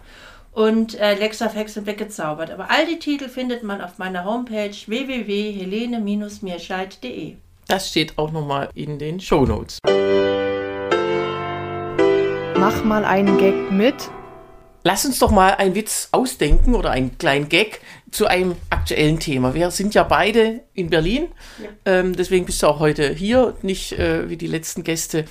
Und 0.51 0.99
äh, 0.99 1.13
Lex 1.13 1.41
of 1.41 1.55
Hex 1.55 1.77
und 1.77 1.85
weggezaubert. 1.85 2.51
Aber 2.51 2.69
all 2.69 2.85
die 2.85 2.99
Titel 2.99 3.29
findet 3.29 3.63
man 3.63 3.79
auf 3.79 3.97
meiner 3.97 4.25
Homepage 4.25 4.75
www.helene-mirscheid.de. 4.87 7.37
Das 7.67 7.89
steht 7.89 8.17
auch 8.17 8.31
nochmal 8.31 8.69
in 8.75 8.99
den 8.99 9.19
Show 9.19 9.45
Notes. 9.45 9.79
Mach 12.57 12.83
mal 12.83 13.03
einen 13.05 13.37
Gag 13.37 13.71
mit. 13.71 13.95
Lass 14.85 15.05
uns 15.05 15.19
doch 15.19 15.31
mal 15.31 15.51
einen 15.55 15.75
Witz 15.75 16.09
ausdenken 16.11 16.75
oder 16.75 16.91
einen 16.91 17.17
kleinen 17.17 17.47
Gag 17.47 17.79
zu 18.11 18.27
einem 18.27 18.55
aktuellen 18.69 19.17
Thema. 19.19 19.53
Wir 19.53 19.71
sind 19.71 19.93
ja 19.95 20.03
beide 20.03 20.59
in 20.73 20.89
Berlin, 20.89 21.29
Ja. 21.61 21.69
ähm, 21.85 22.15
deswegen 22.15 22.45
bist 22.45 22.61
du 22.61 22.67
auch 22.67 22.79
heute 22.79 23.13
hier, 23.13 23.55
nicht 23.61 23.93
äh, 23.93 24.29
wie 24.29 24.35
die 24.35 24.47
letzten 24.47 24.83
Gäste 24.83 25.23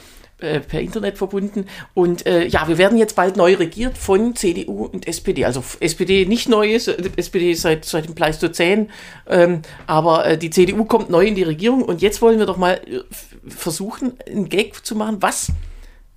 äh, 0.42 0.61
per 0.61 0.80
Internet 0.80 1.18
verbunden. 1.18 1.66
Und 1.94 2.26
äh, 2.26 2.46
ja, 2.46 2.68
wir 2.68 2.78
werden 2.78 2.99
jetzt 2.99 3.16
bald 3.16 3.37
neu 3.37 3.54
regiert 3.54 3.99
von 3.99 4.34
CDU 4.34 4.84
und 4.84 5.06
SPD. 5.06 5.44
Also 5.44 5.62
SPD 5.80 6.26
nicht 6.26 6.49
neu 6.49 6.72
ist, 6.72 6.88
äh, 6.88 7.11
SPD 7.16 7.52
ist 7.52 7.62
seit, 7.62 7.84
seit 7.84 8.06
dem 8.06 8.14
Pleistozän, 8.14 8.90
ähm, 9.28 9.62
aber 9.87 10.26
äh, 10.26 10.38
die 10.38 10.50
CDU 10.50 10.84
kommt 10.84 11.11
neu 11.11 11.26
in 11.26 11.34
die 11.34 11.42
Regierung 11.42 11.82
und 11.82 12.02
jetzt 12.02 12.22
wollen 12.22 12.38
wir 12.38 12.46
doch 12.46 12.56
mal 12.56 12.80
äh, 12.87 13.00
versuchen, 13.49 14.14
einen 14.26 14.49
Gag 14.49 14.84
zu 14.84 14.94
machen. 14.94 15.18
Was 15.20 15.52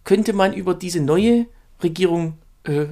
könnte 0.03 0.34
man 0.34 0.53
über 0.53 0.74
diese 0.74 1.01
neue 1.01 1.48
Regierung 1.84 2.38
äh, 2.65 2.88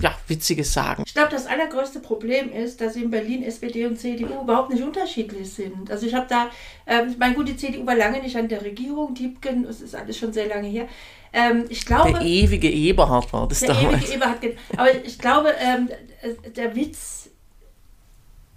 ja, 0.00 0.14
Witziges 0.26 0.72
sagen? 0.72 1.02
Ich 1.06 1.14
glaube, 1.14 1.30
das 1.30 1.46
allergrößte 1.46 2.00
Problem 2.00 2.52
ist, 2.52 2.80
dass 2.80 2.96
in 2.96 3.10
Berlin 3.10 3.42
SPD 3.42 3.86
und 3.86 3.98
CDU 3.98 4.42
überhaupt 4.42 4.70
nicht 4.72 4.82
unterschiedlich 4.82 5.52
sind. 5.52 5.90
Also 5.90 6.06
ich 6.06 6.14
habe 6.14 6.26
da, 6.28 6.50
ähm, 6.86 7.08
ich 7.10 7.18
meine, 7.18 7.34
gut, 7.34 7.48
die 7.48 7.56
CDU 7.56 7.86
war 7.86 7.94
lange 7.96 8.20
nicht 8.22 8.36
an 8.36 8.48
der 8.48 8.62
Regierung, 8.62 9.14
Diebken, 9.14 9.64
das 9.64 9.80
ist 9.80 9.94
alles 9.94 10.16
schon 10.18 10.32
sehr 10.32 10.46
lange 10.46 10.68
her. 10.68 10.88
Ähm, 11.32 11.64
ich 11.68 11.84
glaube, 11.84 12.12
Der 12.12 12.22
ewige 12.22 12.70
Eberhard 12.70 13.32
war 13.32 13.46
das 13.48 13.60
der 13.60 13.68
damals. 13.74 14.02
ewige 14.02 14.14
Eberhard, 14.14 14.40
gen- 14.40 14.56
aber 14.76 15.04
ich 15.04 15.18
glaube, 15.18 15.50
ähm, 15.60 15.88
äh, 16.22 16.50
der 16.50 16.74
Witz, 16.74 17.27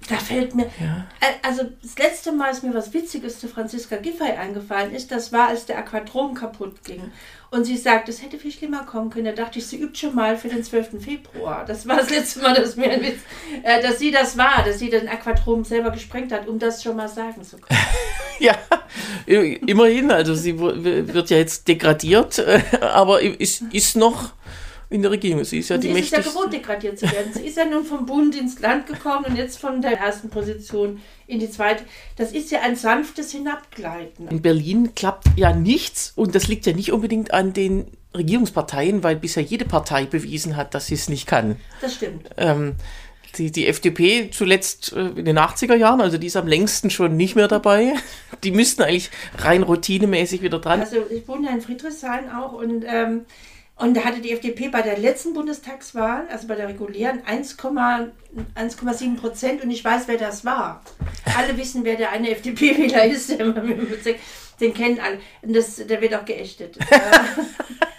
da 0.10 0.15
fällt 0.15 0.55
mir, 0.55 0.65
Ja. 0.79 1.05
Also 1.43 1.63
das 1.81 1.98
letzte 1.98 2.31
Mal, 2.31 2.50
als 2.50 2.63
mir 2.63 2.74
was 2.74 2.93
Witziges 2.93 3.39
zu 3.39 3.48
Franziska 3.48 3.98
Giffey 3.98 4.31
eingefallen 4.31 4.93
ist, 4.93 5.12
das 5.12 5.31
war, 5.31 5.48
als 5.50 5.65
der 5.65 5.77
Aquadrom 5.77 6.34
kaputt 6.34 6.84
ging. 6.84 7.12
Und 7.50 7.65
sie 7.65 7.75
sagt, 7.75 8.08
es 8.08 8.22
hätte 8.22 8.38
viel 8.38 8.51
schlimmer 8.51 8.86
kommen 8.86 9.10
können. 9.10 9.25
Da 9.25 9.34
dachte 9.34 9.60
ich, 9.60 9.67
sie 9.67 9.77
übt 9.77 9.98
schon 10.00 10.15
mal 10.15 10.38
für 10.38 10.48
den 10.48 10.63
12. 10.63 11.03
Februar. 11.03 11.65
Das 11.65 11.86
war 11.86 11.98
das 11.98 12.10
letzte 12.10 12.39
Mal, 12.41 12.53
dass 12.53 12.77
mir 12.77 12.89
ein 12.89 13.01
Witz, 13.01 13.20
äh, 13.63 13.81
dass 13.81 14.00
sie 14.00 14.10
das 14.10 14.38
war, 14.38 14.63
dass 14.65 14.79
sie 14.79 14.89
den 14.89 15.10
Aquadrom 15.10 15.65
selber 15.65 15.91
gesprengt 15.91 16.31
hat, 16.31 16.48
um 16.48 16.60
das 16.60 16.81
schon 16.81 16.96
mal 16.96 17.10
sagen 17.10 17.43
zu 17.43 17.58
können. 17.58 17.79
Ja, 18.39 18.58
immerhin. 19.27 20.10
Also 20.10 20.34
sie 20.34 20.58
wird 20.58 21.29
ja 21.29 21.38
jetzt 21.38 21.67
degradiert, 21.67 22.39
äh, 22.39 22.60
aber 22.81 23.22
ist, 23.22 23.62
ist 23.72 23.96
noch 23.96 24.31
in 24.91 25.01
der 25.01 25.12
Regierung. 25.12 25.43
Sie 25.45 25.60
ist 25.60 25.69
ja 25.69 25.77
Und 25.77 25.83
die 25.83 25.93
sie 25.93 26.00
ist 26.00 26.12
ja 26.12 26.17
mächtigste. 26.17 26.38
gewohnt, 26.38 26.53
degradiert 26.53 27.00
zu 27.00 27.10
werden. 27.12 27.33
Sie 27.33 27.48
ist 27.48 27.55
ja 27.57 27.65
nun 27.65 27.86
vom 27.86 28.05
Bund 28.05 28.36
ins 28.36 28.60
Land 28.60 28.88
gekommen 28.88 29.25
und 29.25 29.38
jetzt 29.38 29.57
von 29.57 29.81
der 29.81 29.98
ersten 29.98 30.29
Position 30.29 31.00
in 31.27 31.39
die 31.39 31.50
zweite. 31.50 31.86
Das 32.17 32.33
ist 32.33 32.51
ja 32.51 32.60
ein 32.60 32.75
sanftes 32.75 33.31
Hinabgleiten. 33.31 34.27
In 34.27 34.41
Berlin 34.41 34.93
klappt 34.93 35.27
ja 35.38 35.55
nichts 35.55 36.12
und 36.15 36.36
das 36.36 36.50
liegt 36.50 36.65
ja 36.65 36.74
nicht 36.74 36.91
unbedingt 36.91 37.33
an 37.33 37.53
den 37.53 37.88
Regierungsparteien, 38.13 39.01
weil 39.01 39.15
bisher 39.15 39.41
jede 39.41 39.63
Partei 39.63 40.05
bewiesen 40.05 40.57
hat, 40.57 40.75
dass 40.75 40.88
sie 40.88 40.95
es 40.95 41.07
nicht 41.07 41.25
kann. 41.25 41.55
Das 41.79 41.95
stimmt. 41.95 42.29
Ähm, 42.36 42.75
die, 43.38 43.50
die 43.50 43.67
FDP 43.67 44.29
zuletzt 44.31 44.91
äh, 44.91 45.07
in 45.12 45.24
den 45.24 45.39
80er 45.39 45.75
Jahren, 45.75 46.01
also 46.01 46.17
die 46.17 46.27
ist 46.27 46.36
am 46.36 46.48
längsten 46.48 46.89
schon 46.89 47.15
nicht 47.15 47.38
mehr 47.38 47.48
dabei. 47.48 47.93
Die 48.43 48.51
müssten 48.51 48.81
eigentlich 48.81 49.10
rein 49.38 49.63
routinemäßig 49.63 50.41
wieder 50.41 50.60
dran. 50.60 50.81
Also 50.81 50.98
ich 51.10 51.25
wohne 51.29 51.48
ja 51.48 51.53
in 51.53 51.62
Friedrichshain 51.62 52.29
auch 52.29 52.51
und, 52.51 52.83
ähm, 52.86 53.21
und 53.81 53.95
da 53.95 54.03
hatte 54.03 54.21
die 54.21 54.31
FDP 54.31 54.69
bei 54.69 54.81
der 54.81 54.97
letzten 54.97 55.33
Bundestagswahl, 55.33 56.27
also 56.31 56.47
bei 56.47 56.55
der 56.55 56.67
regulären, 56.67 57.21
1,7 57.23 58.11
1,7 58.55 59.17
Prozent 59.17 59.63
und 59.63 59.71
ich 59.71 59.83
weiß, 59.83 60.03
wer 60.07 60.17
das 60.17 60.45
war. 60.45 60.81
Alle 61.38 61.57
wissen, 61.57 61.83
wer 61.83 61.95
der 61.95 62.11
eine 62.11 62.29
FDP-Wähler 62.29 63.05
ist, 63.05 63.31
den 63.31 64.73
kennen 64.73 65.00
alle. 65.00 65.19
Und 65.41 65.55
das, 65.55 65.75
der 65.75 66.00
wird 66.00 66.15
auch 66.15 66.25
geächtet. 66.25 66.77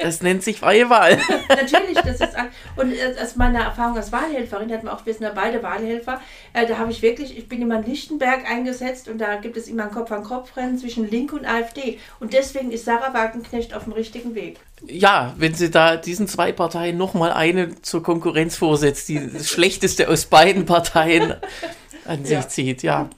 Das 0.00 0.22
nennt 0.22 0.42
sich 0.42 0.60
freie 0.60 0.88
Wahl. 0.90 1.18
Natürlich, 1.48 1.98
das 1.98 2.20
ist 2.20 2.34
und 2.76 2.94
aus 3.22 3.36
meiner 3.36 3.60
Erfahrung 3.60 3.96
als 3.96 4.12
Wahlhelferin, 4.12 4.68
da 4.68 4.76
hatten 4.76 4.86
wir 4.86 4.94
auch, 4.94 5.04
wir 5.04 5.12
sind 5.12 5.22
ja 5.24 5.32
beide 5.34 5.62
Wahlhelfer, 5.62 6.20
äh, 6.52 6.66
da 6.66 6.78
habe 6.78 6.90
ich 6.90 7.02
wirklich, 7.02 7.36
ich 7.36 7.48
bin 7.48 7.60
immer 7.62 7.76
in 7.76 7.84
Lichtenberg 7.84 8.50
eingesetzt 8.50 9.08
und 9.08 9.18
da 9.18 9.36
gibt 9.36 9.56
es 9.56 9.68
immer 9.68 9.84
ein 9.84 9.90
Kopf-an-Kopf-Rennen 9.90 10.78
zwischen 10.78 11.10
Link 11.10 11.32
und 11.32 11.44
AfD 11.44 11.98
und 12.20 12.32
deswegen 12.32 12.70
ist 12.70 12.84
Sarah 12.84 13.12
Wagenknecht 13.12 13.74
auf 13.74 13.84
dem 13.84 13.92
richtigen 13.92 14.34
Weg. 14.34 14.58
Ja, 14.86 15.34
wenn 15.36 15.54
sie 15.54 15.70
da 15.70 15.96
diesen 15.96 16.26
zwei 16.26 16.52
Parteien 16.52 16.96
nochmal 16.96 17.32
eine 17.32 17.80
zur 17.82 18.02
Konkurrenz 18.02 18.56
vorsetzt, 18.56 19.08
die 19.08 19.30
das 19.32 19.48
Schlechteste 19.50 20.08
aus 20.08 20.26
beiden 20.26 20.64
Parteien 20.64 21.34
an 22.06 22.24
sich 22.24 22.32
Ja. 22.38 22.48
zieht, 22.48 22.82
ja. 22.82 23.08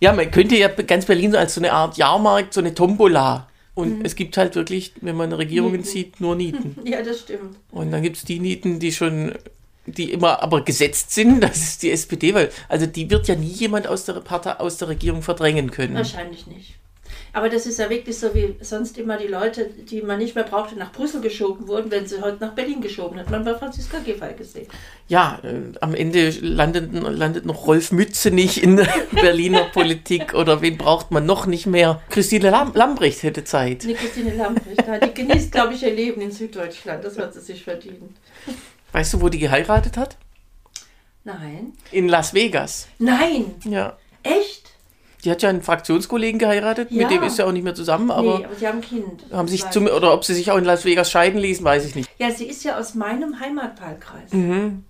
Ja, 0.00 0.12
man 0.12 0.30
könnte 0.30 0.56
ja 0.56 0.68
ganz 0.68 1.06
Berlin 1.06 1.32
so 1.32 1.38
als 1.38 1.54
so 1.54 1.60
eine 1.60 1.72
Art 1.72 1.96
Jahrmarkt, 1.96 2.52
so 2.52 2.60
eine 2.60 2.74
Tombola. 2.74 3.46
Und 3.76 4.06
es 4.06 4.16
gibt 4.16 4.38
halt 4.38 4.54
wirklich, 4.54 4.92
wenn 5.02 5.16
man 5.16 5.32
Regierungen 5.34 5.72
Nieten. 5.72 5.84
zieht, 5.84 6.20
nur 6.20 6.34
Nieten. 6.34 6.76
Ja, 6.84 7.02
das 7.02 7.20
stimmt. 7.20 7.58
Und 7.70 7.90
dann 7.92 8.02
gibt 8.02 8.16
es 8.16 8.24
die 8.24 8.40
Nieten, 8.40 8.80
die 8.80 8.90
schon, 8.90 9.34
die 9.84 10.12
immer 10.12 10.42
aber 10.42 10.62
gesetzt 10.64 11.12
sind, 11.12 11.40
das 11.42 11.58
ist 11.58 11.82
die 11.82 11.90
SPD, 11.90 12.32
weil, 12.32 12.50
also 12.70 12.86
die 12.86 13.10
wird 13.10 13.28
ja 13.28 13.36
nie 13.36 13.46
jemand 13.48 13.86
aus 13.86 14.06
der 14.06 14.14
Partei, 14.14 14.52
aus 14.52 14.78
der 14.78 14.88
Regierung 14.88 15.20
verdrängen 15.20 15.70
können. 15.70 15.94
Wahrscheinlich 15.94 16.46
nicht. 16.46 16.76
Aber 17.36 17.50
das 17.50 17.66
ist 17.66 17.78
ja 17.78 17.90
wirklich 17.90 18.18
so 18.18 18.34
wie 18.34 18.56
sonst 18.62 18.96
immer 18.96 19.18
die 19.18 19.26
Leute, 19.26 19.66
die 19.66 20.00
man 20.00 20.16
nicht 20.16 20.34
mehr 20.34 20.44
brauchte, 20.44 20.74
nach 20.74 20.90
Brüssel 20.90 21.20
geschoben 21.20 21.68
wurden, 21.68 21.90
wenn 21.90 22.06
sie 22.06 22.22
heute 22.22 22.38
nach 22.40 22.54
Berlin 22.54 22.80
geschoben 22.80 23.18
hat. 23.18 23.30
Man 23.30 23.44
bei 23.44 23.52
Franziska 23.52 23.98
Giffey 23.98 24.32
gesehen. 24.38 24.68
Ja, 25.06 25.38
äh, 25.42 25.76
am 25.82 25.94
Ende 25.94 26.30
landet, 26.30 26.94
landet 26.94 27.44
noch 27.44 27.66
Rolf 27.66 27.92
Mütze 27.92 28.30
nicht 28.30 28.62
in 28.62 28.78
der 28.78 28.88
Berliner 29.12 29.64
Politik 29.64 30.32
oder 30.32 30.62
wen 30.62 30.78
braucht 30.78 31.10
man 31.10 31.26
noch 31.26 31.44
nicht 31.44 31.66
mehr? 31.66 32.00
Christine 32.08 32.48
Lam 32.48 32.72
Lambrecht 32.72 33.22
hätte 33.22 33.44
Zeit. 33.44 33.82
Die 33.82 33.92
Christine 33.92 34.34
Lambrecht, 34.34 34.82
die 35.04 35.12
genießt, 35.12 35.52
glaube 35.52 35.74
ich, 35.74 35.82
ihr 35.82 35.92
Leben 35.92 36.22
in 36.22 36.32
Süddeutschland. 36.32 37.04
Das 37.04 37.18
hat 37.18 37.34
sie 37.34 37.40
sich 37.40 37.62
verdient. 37.62 38.16
Weißt 38.92 39.12
du, 39.12 39.20
wo 39.20 39.28
die 39.28 39.40
geheiratet 39.40 39.98
hat? 39.98 40.16
Nein. 41.22 41.74
In 41.90 42.08
Las 42.08 42.32
Vegas. 42.32 42.88
Nein! 42.98 43.56
Ja. 43.66 43.98
Echt? 44.22 44.75
Die 45.24 45.30
hat 45.30 45.42
ja 45.42 45.48
einen 45.48 45.62
Fraktionskollegen 45.62 46.38
geheiratet, 46.38 46.90
Ja. 46.90 47.02
mit 47.02 47.10
dem 47.10 47.22
ist 47.24 47.36
sie 47.36 47.42
auch 47.44 47.52
nicht 47.52 47.64
mehr 47.64 47.74
zusammen, 47.74 48.10
aber 48.10 48.38
nee, 48.38 48.44
aber 48.44 48.54
sie 48.54 48.66
haben 48.68 48.78
ein 48.78 48.82
Kind. 48.82 49.24
haben 49.32 49.48
sich 49.48 49.68
zum, 49.70 49.86
ich. 49.86 49.92
oder 49.92 50.12
ob 50.12 50.24
sie 50.24 50.34
sich 50.34 50.50
auch 50.50 50.56
in 50.58 50.64
Las 50.64 50.84
Vegas 50.84 51.10
scheiden 51.10 51.40
ließen, 51.40 51.64
weiß 51.64 51.84
ich 51.86 51.94
nicht. 51.94 52.08
Ja, 52.18 52.30
sie 52.30 52.44
ist 52.46 52.62
ja 52.64 52.78
aus 52.78 52.94
meinem 52.94 53.40
Heimatwahlkreis. 53.40 54.32
Mhm. 54.32 54.84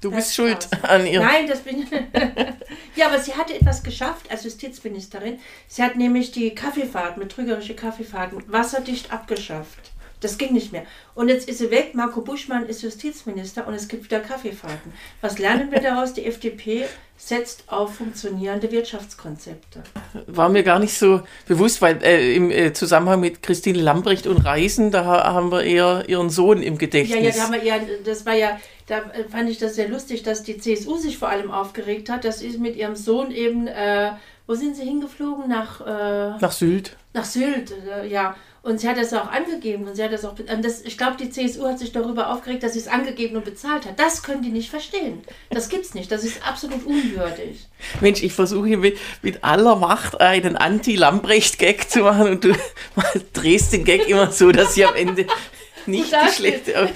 Du 0.00 0.10
Das 0.10 0.16
bist 0.16 0.28
ist 0.28 0.34
schuld 0.34 0.68
krass. 0.70 0.84
an 0.90 1.06
ihr. 1.06 1.20
Nein, 1.20 1.46
das 1.48 1.60
bin 1.60 1.86
Ja, 2.96 3.06
aber 3.08 3.18
sie 3.18 3.32
hatte 3.34 3.54
etwas 3.54 3.82
geschafft 3.82 4.30
als 4.30 4.44
Justizministerin. 4.44 5.38
Sie 5.66 5.82
hat 5.82 5.96
nämlich 5.96 6.30
die 6.30 6.54
Kaffeefahrten, 6.54 7.22
betrügerische 7.22 7.74
Kaffeefahrten, 7.74 8.42
wasserdicht 8.48 9.12
abgeschafft. 9.12 9.92
Das 10.24 10.38
ging 10.38 10.52
nicht 10.54 10.72
mehr. 10.72 10.84
Und 11.14 11.28
jetzt 11.28 11.48
ist 11.48 11.58
sie 11.58 11.70
weg. 11.70 11.94
Marco 11.94 12.22
Buschmann 12.22 12.66
ist 12.66 12.82
Justizminister 12.82 13.66
und 13.68 13.74
es 13.74 13.88
gibt 13.88 14.04
wieder 14.04 14.20
Kaffeefahrten. 14.20 14.92
Was 15.20 15.38
lernen 15.38 15.70
wir 15.70 15.80
daraus? 15.80 16.14
Die 16.14 16.24
FDP 16.24 16.86
setzt 17.16 17.64
auf 17.70 17.94
funktionierende 17.96 18.70
Wirtschaftskonzepte. 18.72 19.82
War 20.26 20.48
mir 20.48 20.62
gar 20.62 20.78
nicht 20.78 20.98
so 20.98 21.20
bewusst, 21.46 21.80
weil 21.82 22.02
äh, 22.02 22.34
im 22.34 22.50
äh, 22.50 22.72
Zusammenhang 22.72 23.20
mit 23.20 23.42
Christine 23.42 23.80
Lambrecht 23.80 24.26
und 24.26 24.38
Reisen, 24.38 24.90
da 24.90 25.04
ha- 25.04 25.32
haben 25.32 25.52
wir 25.52 25.62
eher 25.62 26.04
ihren 26.08 26.30
Sohn 26.30 26.62
im 26.62 26.74
Ja, 26.74 26.78
Gedächtnis. 26.78 27.22
ja, 27.22 27.30
da 27.30 27.40
haben 27.42 27.52
wir 27.54 27.62
eher, 27.62 27.80
das 28.04 28.26
war 28.26 28.34
ja, 28.34 28.58
da 28.86 28.98
äh, 29.12 29.24
fand 29.30 29.48
ich 29.48 29.58
das 29.58 29.74
sehr 29.76 29.88
lustig, 29.88 30.22
dass 30.22 30.42
die 30.42 30.58
CSU 30.58 30.96
sich 30.96 31.18
vor 31.18 31.28
allem 31.28 31.50
aufgeregt 31.50 32.08
hat, 32.10 32.24
dass 32.24 32.40
sie 32.40 32.56
mit 32.58 32.76
ihrem 32.76 32.96
Sohn 32.96 33.30
eben, 33.30 33.66
äh, 33.68 34.10
wo 34.46 34.54
sind 34.54 34.74
sie 34.76 34.84
hingeflogen? 34.84 35.48
Nach, 35.48 35.80
äh, 35.80 36.38
Nach 36.40 36.52
Sylt. 36.52 36.96
nach 37.12 37.24
Sylt, 37.24 37.72
äh, 37.88 38.06
ja. 38.08 38.34
Und 38.64 38.80
sie 38.80 38.88
hat 38.88 38.96
das 38.96 39.12
auch 39.12 39.30
angegeben 39.30 39.86
und 39.86 39.94
sie 39.94 40.02
hat 40.02 40.10
das 40.10 40.24
auch, 40.24 40.38
und 40.38 40.64
das, 40.64 40.80
ich 40.80 40.96
glaube, 40.96 41.18
die 41.20 41.28
CSU 41.28 41.66
hat 41.68 41.78
sich 41.78 41.92
darüber 41.92 42.32
aufgeregt, 42.32 42.62
dass 42.62 42.72
sie 42.72 42.78
es 42.78 42.88
angegeben 42.88 43.36
und 43.36 43.44
bezahlt 43.44 43.84
hat. 43.84 44.00
Das 44.00 44.22
können 44.22 44.40
die 44.40 44.48
nicht 44.48 44.70
verstehen. 44.70 45.22
Das 45.50 45.68
gibt's 45.68 45.92
nicht. 45.92 46.10
Das 46.10 46.24
ist 46.24 46.40
absolut 46.48 46.86
unwürdig. 46.86 47.66
Mensch, 48.00 48.22
ich 48.22 48.32
versuche 48.32 48.68
hier 48.68 48.78
mit, 48.78 48.96
mit 49.20 49.44
aller 49.44 49.76
Macht 49.76 50.18
einen 50.18 50.56
Anti-Lambrecht-Gag 50.56 51.90
zu 51.90 52.00
machen 52.00 52.26
und 52.26 52.44
du 52.44 52.54
drehst 53.34 53.74
den 53.74 53.84
Gag 53.84 54.08
immer 54.08 54.32
so, 54.32 54.50
dass 54.50 54.72
sie 54.72 54.86
am 54.86 54.94
Ende 54.94 55.26
nicht 55.86 56.10
die 56.10 56.32
schlechte. 56.32 56.88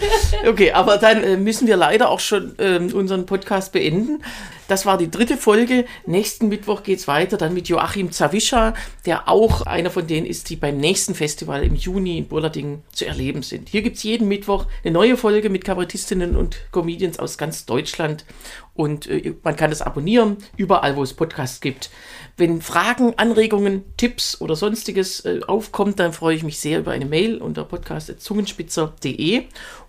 Okay, 0.47 0.73
aber 0.73 0.97
dann 0.97 1.23
äh, 1.23 1.37
müssen 1.37 1.67
wir 1.67 1.77
leider 1.77 2.09
auch 2.09 2.21
schon 2.21 2.55
ähm, 2.59 2.95
unseren 2.95 3.27
Podcast 3.27 3.73
beenden. 3.73 4.23
Das 4.69 4.85
war 4.85 4.99
die 4.99 5.11
dritte 5.11 5.39
Folge. 5.39 5.87
Nächsten 6.05 6.49
Mittwoch 6.49 6.83
geht 6.83 6.99
es 6.99 7.09
weiter 7.09 7.39
dann 7.39 7.55
mit 7.55 7.69
Joachim 7.69 8.13
Zawischa, 8.13 8.75
der 9.07 9.27
auch 9.27 9.63
einer 9.63 9.91
von 9.91 10.07
denen 10.07 10.27
ist, 10.27 10.51
die 10.51 10.57
beim 10.57 10.77
nächsten 10.77 11.15
Festival 11.15 11.65
im 11.65 11.75
Juni 11.75 12.19
in 12.19 12.29
Burlading 12.29 12.83
zu 12.93 13.07
erleben 13.07 13.43
sind. 13.43 13.71
Hier 13.71 13.81
gibt 13.81 13.97
es 13.97 14.03
jeden 14.03 14.29
Mittwoch 14.29 14.67
eine 14.85 14.93
neue 14.93 15.17
Folge 15.17 15.49
mit 15.49 15.65
Kabarettistinnen 15.65 16.37
und 16.37 16.59
Comedians 16.71 17.19
aus 17.19 17.39
ganz 17.39 17.65
Deutschland. 17.65 18.27
Und 18.75 19.07
äh, 19.07 19.35
man 19.43 19.57
kann 19.57 19.73
es 19.73 19.81
abonnieren, 19.81 20.37
überall, 20.59 20.97
wo 20.97 21.03
es 21.03 21.15
Podcasts 21.15 21.63
gibt. 21.63 21.89
Wenn 22.37 22.61
Fragen, 22.61 23.15
Anregungen, 23.17 23.85
Tipps 23.97 24.39
oder 24.39 24.55
sonstiges 24.55 25.25
äh, 25.25 25.41
aufkommt, 25.47 25.99
dann 25.99 26.13
freue 26.13 26.37
ich 26.37 26.43
mich 26.43 26.61
sehr 26.61 26.81
über 26.81 26.93
eine 26.93 27.07
Mail 27.07 27.39
unter 27.39 27.65
podcast.zungenspitzer.de 27.65 29.45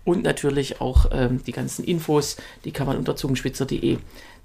und 0.06 0.24
natürlich 0.24 0.80
auch 0.80 1.08
ähm, 1.12 1.44
die 1.46 1.52
ganzen 1.52 1.84
Infos, 1.84 2.38
die 2.64 2.72
kann 2.72 2.88
man 2.88 2.98
unter 2.98 3.18
zungenspitzer.de 3.18 3.98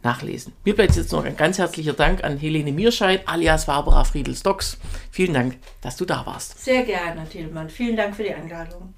nachlesen. 0.05 0.53
Mir 0.65 0.75
bleibt 0.75 0.97
jetzt 0.97 1.13
noch 1.13 1.25
ein 1.25 1.37
ganz 1.37 1.59
herzlicher 1.59 1.93
Dank 1.93 2.23
an 2.25 2.39
Helene 2.39 2.73
Mierscheid 2.73 3.27
alias 3.27 3.67
Barbara 3.67 4.05
Friedel-Stocks. 4.05 4.79
Vielen 5.11 5.35
Dank, 5.35 5.59
dass 5.81 5.97
du 5.97 6.05
da 6.05 6.25
warst. 6.27 6.63
Sehr 6.63 6.83
gerne, 6.85 7.29
Tilman. 7.29 7.71
Vielen 7.71 7.97
Dank 7.97 8.15
für 8.15 8.25
die 8.25 8.35
Einladung. 8.35 8.95